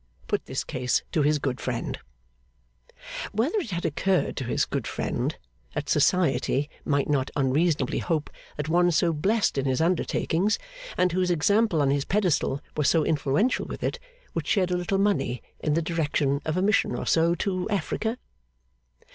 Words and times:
put 0.25 0.47
this 0.47 0.63
case 0.63 1.03
to 1.11 1.21
his 1.21 1.37
good 1.37 1.61
friend: 1.61 1.99
Whether 3.33 3.59
it 3.59 3.69
had 3.69 3.85
occurred 3.85 4.35
to 4.37 4.45
his 4.45 4.65
good 4.65 4.87
friend, 4.87 5.37
that 5.75 5.89
Society 5.89 6.71
might 6.83 7.07
not 7.07 7.29
unreasonably 7.35 7.99
hope 7.99 8.31
that 8.57 8.67
one 8.67 8.89
so 8.89 9.13
blest 9.13 9.59
in 9.59 9.65
his 9.65 9.79
undertakings, 9.79 10.57
and 10.97 11.11
whose 11.11 11.29
example 11.29 11.83
on 11.83 11.91
his 11.91 12.05
pedestal 12.05 12.61
was 12.75 12.89
so 12.89 13.05
influential 13.05 13.67
with 13.67 13.83
it, 13.83 13.99
would 14.33 14.47
shed 14.47 14.71
a 14.71 14.75
little 14.75 14.97
money 14.97 15.43
in 15.59 15.75
the 15.75 15.83
direction 15.83 16.41
of 16.45 16.57
a 16.57 16.63
mission 16.63 16.95
or 16.95 17.05
so 17.05 17.35
to 17.35 17.69
Africa? 17.69 18.17